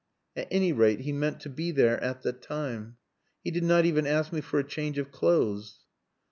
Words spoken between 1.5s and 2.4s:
be there at